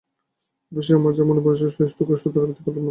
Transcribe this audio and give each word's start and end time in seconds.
এ 0.71 0.77
বিষয়ে 0.77 0.97
আমার 0.99 1.13
যা 1.13 1.23
মনে 1.23 1.41
পড়েছে, 1.45 1.65
শুধু 1.67 1.85
সেটুকুরই 1.89 2.19
পুনরাবৃত্তি 2.23 2.61
করলাম 2.61 2.69
মাত্র। 2.69 2.79